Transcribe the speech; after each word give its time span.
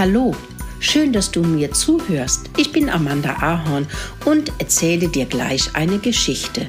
Hallo, 0.00 0.34
schön, 0.78 1.12
dass 1.12 1.30
du 1.30 1.42
mir 1.42 1.72
zuhörst. 1.72 2.48
Ich 2.56 2.72
bin 2.72 2.88
Amanda 2.88 3.34
Ahorn 3.42 3.86
und 4.24 4.50
erzähle 4.56 5.08
dir 5.08 5.26
gleich 5.26 5.76
eine 5.76 5.98
Geschichte. 5.98 6.68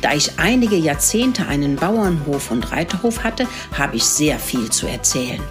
Da 0.00 0.14
ich 0.14 0.38
einige 0.38 0.76
Jahrzehnte 0.76 1.46
einen 1.48 1.76
Bauernhof 1.76 2.50
und 2.50 2.72
Reiterhof 2.72 3.24
hatte, 3.24 3.46
habe 3.76 3.96
ich 3.96 4.04
sehr 4.04 4.38
viel 4.38 4.70
zu 4.70 4.86
erzählen. 4.86 5.42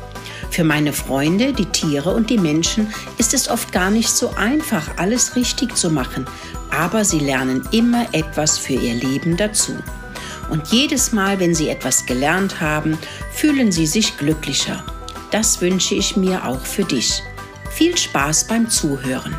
Für 0.49 0.63
meine 0.63 0.93
Freunde, 0.93 1.53
die 1.53 1.67
Tiere 1.67 2.11
und 2.11 2.31
die 2.31 2.39
Menschen 2.39 2.91
ist 3.19 3.35
es 3.35 3.49
oft 3.49 3.71
gar 3.71 3.91
nicht 3.91 4.09
so 4.09 4.31
einfach, 4.31 4.97
alles 4.97 5.35
richtig 5.35 5.75
zu 5.75 5.91
machen, 5.91 6.25
aber 6.71 7.05
sie 7.05 7.19
lernen 7.19 7.69
immer 7.71 8.07
etwas 8.13 8.57
für 8.57 8.73
ihr 8.73 8.95
Leben 8.95 9.37
dazu. 9.37 9.75
Und 10.49 10.69
jedes 10.69 11.11
Mal, 11.11 11.39
wenn 11.39 11.53
sie 11.53 11.69
etwas 11.69 12.07
gelernt 12.07 12.61
haben, 12.61 12.97
fühlen 13.31 13.71
sie 13.71 13.85
sich 13.85 14.17
glücklicher. 14.17 14.83
Das 15.31 15.59
wünsche 15.59 15.95
ich 15.95 16.15
mir 16.15 16.45
auch 16.45 16.59
für 16.59 16.83
dich. 16.83 17.21
Viel 17.71 17.97
Spaß 17.97 18.47
beim 18.47 18.69
Zuhören. 18.69 19.35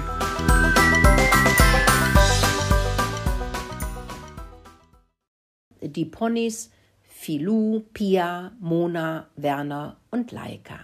Die 5.81 6.05
Ponys 6.05 6.71
Filou, 7.05 7.81
Pia, 7.93 8.53
Mona, 8.61 9.29
Werner 9.37 9.97
und 10.11 10.33
Laika. 10.33 10.81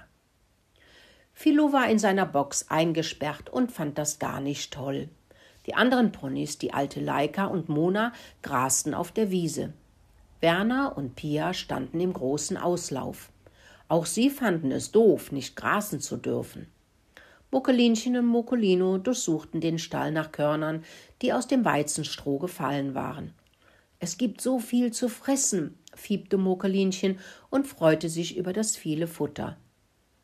Filou 1.33 1.73
war 1.73 1.91
in 1.91 1.99
seiner 1.99 2.25
Box 2.25 2.67
eingesperrt 2.69 3.51
und 3.51 3.73
fand 3.73 3.99
das 3.99 4.21
gar 4.21 4.41
nicht 4.41 4.73
toll. 4.73 5.09
Die 5.67 5.75
anderen 5.75 6.13
Ponys, 6.13 6.59
die 6.59 6.73
alte 6.73 7.01
Laika 7.01 7.47
und 7.47 7.69
Mona, 7.69 8.13
grasten 8.43 8.95
auf 8.95 9.11
der 9.11 9.33
Wiese. 9.33 9.73
Werner 10.41 10.97
und 10.97 11.17
Pia 11.17 11.55
standen 11.55 12.01
im 12.01 12.13
großen 12.13 12.57
Auslauf. 12.57 13.32
Auch 13.93 14.07
sie 14.07 14.31
fanden 14.31 14.73
es 14.73 14.91
doof, 14.91 15.33
nicht 15.33 15.55
grasen 15.55 16.01
zu 16.01 16.17
dürfen. 16.17 16.67
Mokelinchen 17.51 18.17
und 18.17 18.25
Mokolino 18.25 18.97
durchsuchten 18.97 19.61
den 19.61 19.79
Stall 19.79 20.13
nach 20.13 20.33
Körnern, 20.33 20.83
die 21.21 21.35
aus 21.35 21.47
dem 21.47 21.67
Weizenstroh 21.67 22.39
gefallen 22.39 22.95
waren. 22.95 23.35
Es 23.99 24.17
gibt 24.17 24.41
so 24.41 24.61
viel 24.61 24.95
zu 24.95 25.11
fressen, 25.11 25.77
fiebte 25.95 26.39
Mokelinchen 26.39 27.19
und 27.51 27.67
freute 27.67 28.09
sich 28.09 28.39
über 28.39 28.55
das 28.55 28.79
viele 28.79 29.07
Futter. 29.07 29.59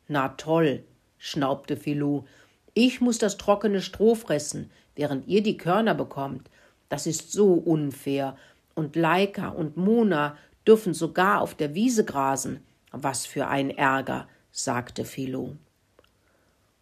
Na 0.06 0.28
toll, 0.28 0.82
schnaubte 1.18 1.76
Filou. 1.76 2.24
Ich 2.72 3.02
muss 3.02 3.18
das 3.18 3.36
trockene 3.36 3.82
Stroh 3.82 4.14
fressen, 4.14 4.70
während 4.96 5.28
ihr 5.28 5.42
die 5.42 5.58
Körner 5.58 5.94
bekommt. 5.94 6.48
Das 6.88 7.06
ist 7.06 7.32
so 7.32 7.52
unfair 7.52 8.34
und 8.74 8.96
Leika 8.96 9.50
und 9.50 9.76
Mona 9.76 10.38
dürfen 10.66 10.94
sogar 10.94 11.42
auf 11.42 11.54
der 11.54 11.74
Wiese 11.74 12.06
grasen. 12.06 12.60
Was 13.02 13.26
für 13.26 13.48
ein 13.48 13.70
Ärger, 13.70 14.28
sagte 14.50 15.04
Philo. 15.04 15.56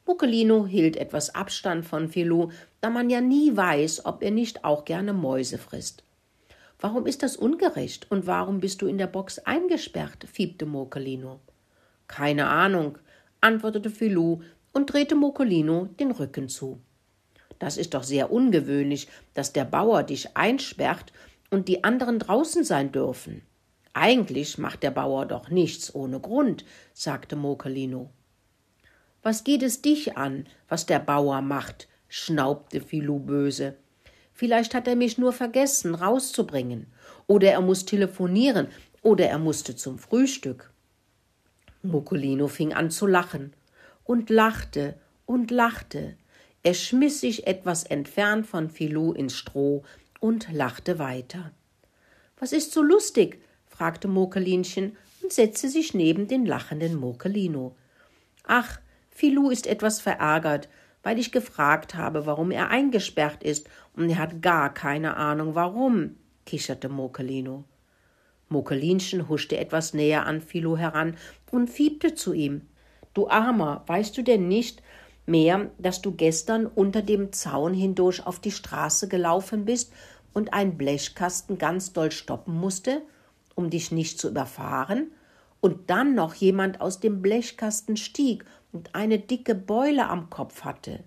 Muckelino 0.06 0.66
hielt 0.66 0.96
etwas 0.96 1.34
Abstand 1.34 1.84
von 1.84 2.08
Philo, 2.08 2.52
da 2.80 2.90
man 2.90 3.10
ja 3.10 3.20
nie 3.20 3.56
weiß, 3.56 4.04
ob 4.04 4.22
er 4.22 4.30
nicht 4.30 4.64
auch 4.64 4.84
gerne 4.84 5.12
Mäuse 5.12 5.58
frisst. 5.58 6.04
Warum 6.78 7.06
ist 7.06 7.22
das 7.22 7.36
ungerecht 7.36 8.10
und 8.10 8.26
warum 8.26 8.60
bist 8.60 8.82
du 8.82 8.86
in 8.86 8.98
der 8.98 9.08
Box 9.08 9.38
eingesperrt? 9.40 10.26
fiebte 10.32 10.66
Mokelino. 10.66 11.40
Keine 12.06 12.46
Ahnung, 12.46 12.98
antwortete 13.40 13.90
Philo 13.90 14.42
und 14.72 14.92
drehte 14.92 15.16
Mokelino 15.16 15.88
den 15.98 16.12
Rücken 16.12 16.48
zu. 16.48 16.78
Das 17.58 17.76
ist 17.76 17.94
doch 17.94 18.04
sehr 18.04 18.30
ungewöhnlich, 18.30 19.08
dass 19.34 19.52
der 19.52 19.64
Bauer 19.64 20.02
dich 20.02 20.36
einsperrt 20.36 21.12
und 21.50 21.68
die 21.68 21.82
anderen 21.84 22.18
draußen 22.18 22.64
sein 22.64 22.92
dürfen. 22.92 23.42
Eigentlich 23.98 24.58
macht 24.58 24.82
der 24.82 24.90
Bauer 24.90 25.24
doch 25.24 25.48
nichts 25.48 25.94
ohne 25.94 26.20
Grund, 26.20 26.66
sagte 26.92 27.34
Mokelino. 27.34 28.10
Was 29.22 29.42
geht 29.42 29.62
es 29.62 29.80
dich 29.80 30.18
an, 30.18 30.46
was 30.68 30.84
der 30.84 30.98
Bauer 30.98 31.40
macht? 31.40 31.88
schnaubte 32.06 32.82
Filou 32.82 33.18
böse. 33.18 33.74
Vielleicht 34.34 34.74
hat 34.74 34.86
er 34.86 34.96
mich 34.96 35.16
nur 35.16 35.32
vergessen, 35.32 35.94
rauszubringen. 35.94 36.88
Oder 37.26 37.52
er 37.52 37.62
muss 37.62 37.86
telefonieren, 37.86 38.68
oder 39.00 39.30
er 39.30 39.38
musste 39.38 39.76
zum 39.76 39.98
Frühstück. 39.98 40.74
Mokolino 41.80 42.48
fing 42.48 42.74
an 42.74 42.90
zu 42.90 43.06
lachen 43.06 43.54
und 44.04 44.28
lachte 44.28 45.00
und 45.24 45.50
lachte. 45.50 46.18
Er 46.62 46.74
schmiss 46.74 47.22
sich 47.22 47.46
etwas 47.46 47.84
entfernt 47.84 48.46
von 48.46 48.68
Filou 48.68 49.14
ins 49.14 49.32
Stroh 49.32 49.84
und 50.20 50.52
lachte 50.52 50.98
weiter. 50.98 51.52
Was 52.38 52.52
ist 52.52 52.72
so 52.72 52.82
lustig? 52.82 53.40
Fragte 53.76 54.08
Mokelinchen 54.08 54.96
und 55.22 55.32
setzte 55.32 55.68
sich 55.68 55.92
neben 55.92 56.28
den 56.28 56.46
lachenden 56.46 56.94
Mokelino. 56.96 57.76
Ach, 58.46 58.80
Filou 59.10 59.50
ist 59.50 59.66
etwas 59.66 60.00
verärgert, 60.00 60.68
weil 61.02 61.18
ich 61.18 61.30
gefragt 61.30 61.94
habe, 61.94 62.26
warum 62.26 62.50
er 62.50 62.70
eingesperrt 62.70 63.42
ist, 63.42 63.68
und 63.94 64.08
er 64.08 64.18
hat 64.18 64.40
gar 64.40 64.72
keine 64.72 65.16
Ahnung 65.16 65.54
warum, 65.54 66.16
kicherte 66.46 66.88
Mokelino. 66.88 67.64
Mokelinchen 68.48 69.28
huschte 69.28 69.58
etwas 69.58 69.92
näher 69.92 70.24
an 70.26 70.40
Filou 70.40 70.76
heran 70.76 71.16
und 71.50 71.68
fiebte 71.68 72.14
zu 72.14 72.32
ihm. 72.32 72.62
Du 73.12 73.28
Armer, 73.28 73.82
weißt 73.86 74.16
du 74.16 74.22
denn 74.22 74.48
nicht 74.48 74.82
mehr, 75.26 75.70
dass 75.78 76.00
du 76.00 76.12
gestern 76.12 76.66
unter 76.66 77.02
dem 77.02 77.32
Zaun 77.32 77.74
hindurch 77.74 78.24
auf 78.26 78.40
die 78.40 78.52
Straße 78.52 79.08
gelaufen 79.08 79.64
bist 79.64 79.92
und 80.32 80.52
ein 80.54 80.76
Blechkasten 80.76 81.58
ganz 81.58 81.92
doll 81.92 82.12
stoppen 82.12 82.54
musste, 82.54 83.02
um 83.56 83.70
dich 83.70 83.90
nicht 83.90 84.20
zu 84.20 84.28
überfahren, 84.28 85.10
und 85.60 85.90
dann 85.90 86.14
noch 86.14 86.34
jemand 86.34 86.80
aus 86.80 87.00
dem 87.00 87.22
Blechkasten 87.22 87.96
stieg 87.96 88.44
und 88.72 88.94
eine 88.94 89.18
dicke 89.18 89.56
Beule 89.56 90.08
am 90.08 90.30
Kopf 90.30 90.62
hatte. 90.62 91.02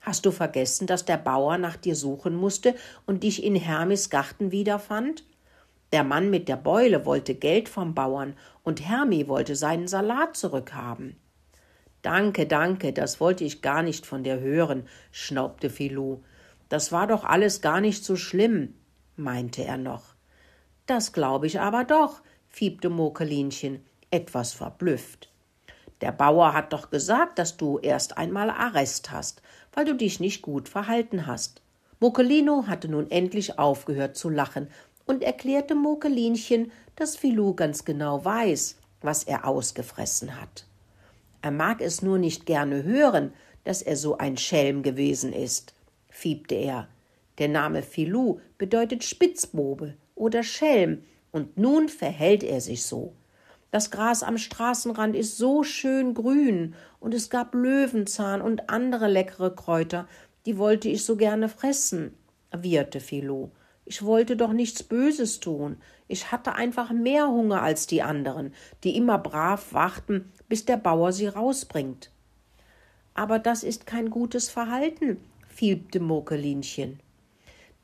Hast 0.00 0.26
du 0.26 0.32
vergessen, 0.32 0.86
dass 0.86 1.06
der 1.06 1.16
Bauer 1.16 1.56
nach 1.56 1.76
dir 1.76 1.96
suchen 1.96 2.34
musste 2.34 2.74
und 3.06 3.22
dich 3.22 3.42
in 3.42 3.56
Hermis 3.56 4.10
Garten 4.10 4.52
wiederfand? 4.52 5.24
Der 5.92 6.04
Mann 6.04 6.28
mit 6.28 6.48
der 6.48 6.56
Beule 6.56 7.06
wollte 7.06 7.34
Geld 7.34 7.70
vom 7.70 7.94
Bauern 7.94 8.34
und 8.62 8.86
Hermi 8.86 9.28
wollte 9.28 9.56
seinen 9.56 9.88
Salat 9.88 10.36
zurückhaben. 10.36 11.16
Danke, 12.02 12.46
danke, 12.46 12.92
das 12.92 13.18
wollte 13.20 13.44
ich 13.44 13.62
gar 13.62 13.82
nicht 13.82 14.04
von 14.04 14.24
dir 14.24 14.40
hören, 14.40 14.86
schnaubte 15.10 15.70
Filou. 15.70 16.22
Das 16.68 16.92
war 16.92 17.06
doch 17.06 17.24
alles 17.24 17.62
gar 17.62 17.80
nicht 17.80 18.04
so 18.04 18.16
schlimm, 18.16 18.74
meinte 19.16 19.64
er 19.64 19.78
noch. 19.78 20.13
Das 20.86 21.12
glaube 21.12 21.46
ich 21.46 21.60
aber 21.60 21.84
doch, 21.84 22.20
fiebte 22.48 22.90
Mokelinchen, 22.90 23.84
etwas 24.10 24.52
verblüfft. 24.52 25.30
Der 26.00 26.12
Bauer 26.12 26.52
hat 26.52 26.72
doch 26.72 26.90
gesagt, 26.90 27.38
dass 27.38 27.56
du 27.56 27.78
erst 27.78 28.18
einmal 28.18 28.50
Arrest 28.50 29.10
hast, 29.10 29.42
weil 29.72 29.84
du 29.84 29.94
dich 29.94 30.20
nicht 30.20 30.42
gut 30.42 30.68
verhalten 30.68 31.26
hast. 31.26 31.62
Mokelino 32.00 32.66
hatte 32.66 32.88
nun 32.88 33.10
endlich 33.10 33.58
aufgehört 33.58 34.16
zu 34.16 34.28
lachen 34.28 34.68
und 35.06 35.22
erklärte 35.22 35.74
Mokelinchen, 35.74 36.72
dass 36.96 37.16
Filou 37.16 37.54
ganz 37.54 37.84
genau 37.84 38.24
weiß, 38.24 38.76
was 39.00 39.24
er 39.24 39.46
ausgefressen 39.46 40.40
hat. 40.40 40.66
Er 41.42 41.50
mag 41.50 41.80
es 41.80 42.02
nur 42.02 42.18
nicht 42.18 42.46
gerne 42.46 42.82
hören, 42.84 43.32
dass 43.64 43.82
er 43.82 43.96
so 43.96 44.18
ein 44.18 44.36
Schelm 44.36 44.82
gewesen 44.82 45.32
ist 45.32 45.74
fiebte 46.14 46.54
er. 46.54 46.88
Der 47.38 47.48
Name 47.48 47.82
Filou 47.82 48.40
bedeutet 48.56 49.02
Spitzbobe 49.04 49.94
oder 50.14 50.42
Schelm, 50.42 51.02
und 51.32 51.56
nun 51.56 51.88
verhält 51.88 52.42
er 52.42 52.60
sich 52.60 52.84
so. 52.84 53.14
Das 53.70 53.90
Gras 53.90 54.22
am 54.22 54.38
Straßenrand 54.38 55.16
ist 55.16 55.36
so 55.36 55.64
schön 55.64 56.14
grün, 56.14 56.74
und 57.00 57.12
es 57.12 57.28
gab 57.30 57.54
Löwenzahn 57.54 58.40
und 58.40 58.70
andere 58.70 59.08
leckere 59.08 59.54
Kräuter, 59.54 60.06
die 60.46 60.58
wollte 60.58 60.88
ich 60.88 61.04
so 61.04 61.16
gerne 61.16 61.48
fressen, 61.48 62.14
wieherte 62.56 63.00
Filou. 63.00 63.50
Ich 63.86 64.04
wollte 64.04 64.36
doch 64.36 64.52
nichts 64.52 64.82
Böses 64.82 65.40
tun. 65.40 65.76
Ich 66.08 66.32
hatte 66.32 66.54
einfach 66.54 66.90
mehr 66.92 67.28
Hunger 67.28 67.62
als 67.62 67.86
die 67.86 68.02
anderen, 68.02 68.54
die 68.82 68.96
immer 68.96 69.18
brav 69.18 69.72
warten, 69.72 70.32
bis 70.48 70.64
der 70.64 70.76
Bauer 70.76 71.12
sie 71.12 71.26
rausbringt. 71.26 72.10
Aber 73.14 73.38
das 73.38 73.62
ist 73.62 73.86
kein 73.86 74.10
gutes 74.10 74.48
Verhalten, 74.48 75.18
fiebte 75.48 76.00
Mokelinchen. 76.00 77.00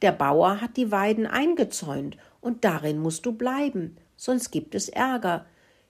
Der 0.02 0.12
Bauer 0.12 0.60
hat 0.60 0.76
die 0.76 0.90
Weiden 0.90 1.26
eingezäunt, 1.26 2.16
und 2.40 2.64
darin 2.64 2.98
musst 2.98 3.26
du 3.26 3.32
bleiben, 3.32 3.96
sonst 4.16 4.50
gibt 4.50 4.74
es 4.74 4.88
Ärger. 4.88 5.44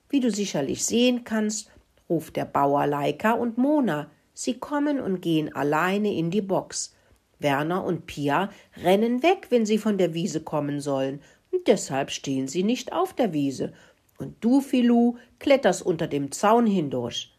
Wie 0.09 0.19
du 0.19 0.29
sicherlich 0.29 0.83
sehen 0.83 1.23
kannst, 1.23 1.71
ruft 2.09 2.35
der 2.35 2.45
Bauer 2.45 2.87
Leika 2.87 3.31
und 3.31 3.57
Mona. 3.57 4.11
Sie 4.33 4.59
kommen 4.59 4.99
und 4.99 5.21
gehen 5.21 5.55
alleine 5.55 6.13
in 6.13 6.29
die 6.29 6.41
Box. 6.41 6.93
Werner 7.39 7.83
und 7.85 8.05
Pia 8.05 8.49
rennen 8.83 9.23
weg, 9.23 9.47
wenn 9.49 9.65
sie 9.65 9.77
von 9.77 9.97
der 9.97 10.13
Wiese 10.13 10.41
kommen 10.41 10.81
sollen, 10.81 11.21
und 11.51 11.67
deshalb 11.67 12.11
stehen 12.11 12.47
sie 12.47 12.63
nicht 12.63 12.93
auf 12.93 13.13
der 13.13 13.33
Wiese. 13.33 13.73
Und 14.17 14.35
du, 14.41 14.61
Filou, 14.61 15.17
kletterst 15.39 15.85
unter 15.85 16.07
dem 16.07 16.31
Zaun 16.31 16.67
hindurch. 16.67 17.33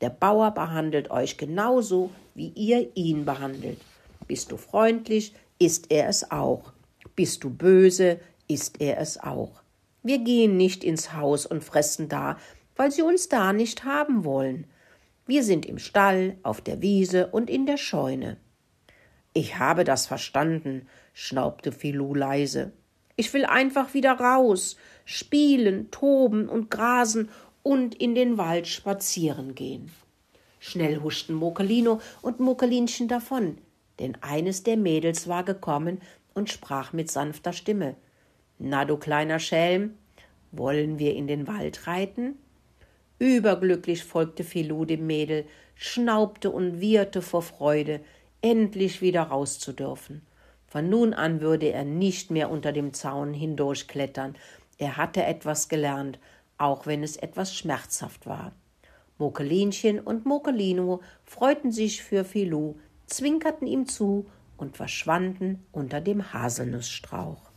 Der 0.00 0.10
Bauer 0.10 0.52
behandelt 0.52 1.10
euch 1.10 1.36
genauso, 1.36 2.10
wie 2.34 2.52
ihr 2.54 2.88
ihn 2.94 3.24
behandelt. 3.24 3.78
Bist 4.26 4.52
du 4.52 4.56
freundlich, 4.56 5.34
ist 5.58 5.90
er 5.90 6.08
es 6.08 6.30
auch. 6.30 6.72
Bist 7.16 7.44
du 7.44 7.50
böse, 7.50 8.20
ist 8.46 8.80
er 8.80 8.98
es 8.98 9.18
auch. 9.18 9.62
Wir 10.02 10.18
gehen 10.18 10.56
nicht 10.56 10.84
ins 10.84 11.12
Haus 11.12 11.46
und 11.46 11.64
fressen 11.64 12.08
da, 12.08 12.38
weil 12.76 12.90
sie 12.90 13.02
uns 13.02 13.28
da 13.28 13.52
nicht 13.52 13.84
haben 13.84 14.24
wollen. 14.24 14.66
Wir 15.26 15.42
sind 15.42 15.66
im 15.66 15.78
Stall, 15.78 16.38
auf 16.42 16.60
der 16.60 16.80
Wiese 16.80 17.26
und 17.26 17.50
in 17.50 17.66
der 17.66 17.76
Scheune. 17.76 18.38
Ich 19.34 19.58
habe 19.58 19.84
das 19.84 20.06
verstanden, 20.06 20.88
schnaubte 21.12 21.72
Filou 21.72 22.14
leise. 22.14 22.72
Ich 23.16 23.34
will 23.34 23.44
einfach 23.44 23.94
wieder 23.94 24.12
raus, 24.12 24.76
spielen, 25.04 25.90
toben 25.90 26.48
und 26.48 26.70
grasen 26.70 27.28
und 27.62 27.94
in 27.96 28.14
den 28.14 28.38
Wald 28.38 28.68
spazieren 28.68 29.54
gehen. 29.54 29.90
Schnell 30.60 31.02
huschten 31.02 31.34
Mokelino 31.34 32.00
und 32.22 32.40
Mokelinchen 32.40 33.08
davon, 33.08 33.58
denn 33.98 34.16
eines 34.20 34.62
der 34.62 34.76
Mädels 34.76 35.28
war 35.28 35.44
gekommen 35.44 36.00
und 36.34 36.50
sprach 36.50 36.92
mit 36.92 37.10
sanfter 37.10 37.52
Stimme. 37.52 37.96
Na, 38.58 38.84
du 38.84 38.96
kleiner 38.96 39.38
Schelm, 39.38 39.94
wollen 40.52 40.98
wir 40.98 41.14
in 41.14 41.26
den 41.26 41.46
Wald 41.46 41.86
reiten? 41.86 42.36
Überglücklich 43.18 44.04
folgte 44.04 44.44
Filou 44.44 44.84
dem 44.84 45.06
Mädel, 45.06 45.44
schnaubte 45.74 46.50
und 46.50 46.80
wieherte 46.80 47.22
vor 47.22 47.42
Freude, 47.42 48.00
endlich 48.42 49.02
wieder 49.02 49.22
raus 49.22 49.58
zu 49.58 49.72
dürfen. 49.72 50.22
Von 50.66 50.88
nun 50.88 51.14
an 51.14 51.40
würde 51.40 51.72
er 51.72 51.84
nicht 51.84 52.30
mehr 52.30 52.50
unter 52.50 52.72
dem 52.72 52.92
Zaun 52.92 53.32
hindurchklettern. 53.32 54.36
Er 54.76 54.96
hatte 54.96 55.24
etwas 55.24 55.68
gelernt, 55.68 56.18
auch 56.58 56.86
wenn 56.86 57.02
es 57.02 57.16
etwas 57.16 57.54
schmerzhaft 57.54 58.26
war. 58.26 58.52
Mokelinchen 59.16 59.98
und 59.98 60.26
Mokelino 60.26 61.00
freuten 61.24 61.72
sich 61.72 62.02
für 62.02 62.24
Filou, 62.24 62.76
zwinkerten 63.08 63.66
ihm 63.66 63.86
zu 63.86 64.26
und 64.56 64.76
verschwanden 64.76 65.66
unter 65.72 66.00
dem 66.00 66.32
Haselnussstrauch. 66.32 67.47